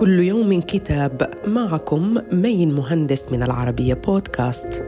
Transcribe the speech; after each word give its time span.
كل 0.00 0.18
يوم 0.18 0.60
كتاب 0.60 1.30
معكم 1.46 2.14
مين 2.32 2.74
مهندس 2.74 3.32
من 3.32 3.42
العربية 3.42 3.94
بودكاست. 3.94 4.84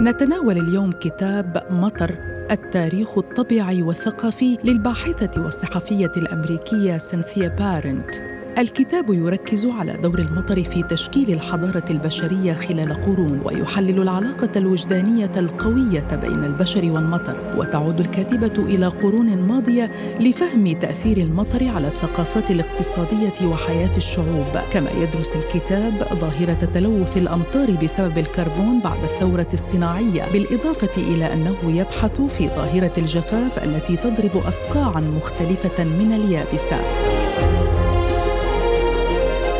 نتناول 0.00 0.58
اليوم 0.58 0.92
كتاب 0.92 1.66
مطر 1.70 2.18
التاريخ 2.50 3.18
الطبيعي 3.18 3.82
والثقافي 3.82 4.56
للباحثة 4.64 5.42
والصحفية 5.42 6.12
الأمريكية 6.16 6.96
سينثيا 6.96 7.48
بارنت. 7.48 8.39
الكتاب 8.60 9.10
يركز 9.10 9.66
على 9.66 9.92
دور 9.92 10.18
المطر 10.18 10.62
في 10.62 10.82
تشكيل 10.82 11.30
الحضارة 11.30 11.84
البشرية 11.90 12.52
خلال 12.52 12.94
قرون 12.94 13.40
ويحلل 13.44 14.02
العلاقة 14.02 14.48
الوجدانية 14.56 15.32
القوية 15.36 16.08
بين 16.22 16.44
البشر 16.44 16.84
والمطر. 16.84 17.54
وتعود 17.56 18.00
الكاتبة 18.00 18.64
إلى 18.64 18.86
قرون 18.86 19.42
ماضية 19.42 19.90
لفهم 20.20 20.72
تأثير 20.72 21.16
المطر 21.16 21.68
على 21.68 21.86
الثقافات 21.86 22.50
الاقتصادية 22.50 23.46
وحياة 23.46 23.96
الشعوب. 23.96 24.58
كما 24.72 24.90
يدرس 24.90 25.36
الكتاب 25.36 26.08
ظاهرة 26.14 26.64
تلوث 26.74 27.16
الأمطار 27.16 27.70
بسبب 27.70 28.18
الكربون 28.18 28.80
بعد 28.84 29.02
الثورة 29.02 29.48
الصناعية 29.54 30.32
بالإضافة 30.32 31.02
إلى 31.02 31.32
أنه 31.32 31.56
يبحث 31.64 32.20
في 32.20 32.48
ظاهرة 32.48 32.92
الجفاف 32.98 33.64
التي 33.64 33.96
تضرب 33.96 34.36
اصقاعا 34.36 35.00
مختلفة 35.00 35.84
من 35.84 36.12
اليابسة. 36.12 37.09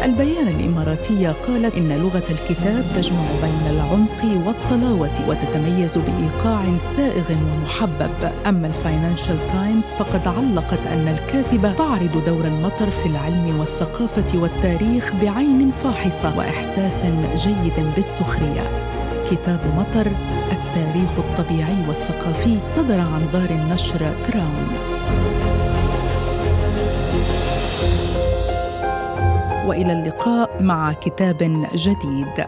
البيان 0.05 0.49
الإماراتية 0.49 1.31
قالت 1.31 1.77
إن 1.77 1.93
لغة 1.93 2.23
الكتاب 2.31 2.85
تجمع 2.95 3.25
بين 3.43 3.77
العمق 3.77 4.47
والطلاوة 4.47 5.29
وتتميز 5.29 5.99
بإيقاع 5.99 6.79
سائغ 6.79 7.25
ومحبب. 7.31 8.11
أما 8.47 8.67
الفاينانشال 8.67 9.37
تايمز 9.53 9.84
فقد 9.84 10.29
علقت 10.29 10.87
أن 10.92 11.09
الكاتبة 11.09 11.73
تعرض 11.73 12.25
دور 12.27 12.45
المطر 12.45 12.91
في 12.91 13.07
العلم 13.07 13.61
والثقافة 13.61 14.39
والتاريخ 14.39 15.12
بعين 15.23 15.70
فاحصة 15.70 16.39
وإحساس 16.39 17.05
جيد 17.35 17.87
بالسخرية. 17.97 18.62
كتاب 19.31 19.61
مطر 19.77 20.11
التاريخ 20.53 21.11
الطبيعي 21.19 21.77
والثقافي 21.89 22.62
صدر 22.62 23.01
عن 23.01 23.27
دار 23.33 23.51
النشر 23.51 23.98
كراون. 23.98 24.69
وإلى 29.71 29.93
اللقاء 29.93 30.63
مع 30.63 30.93
كتاب 30.93 31.67
جديد. 31.75 32.47